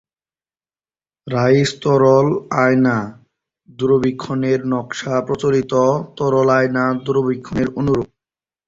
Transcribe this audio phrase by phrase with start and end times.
[1.27, 2.27] Rice তরল
[2.59, 2.97] আয়না
[3.79, 5.73] দূরবীক্ষণের নকশা প্রচলিত
[6.17, 8.07] তরল আয়না দূরবীক্ষণের অনুরূপ।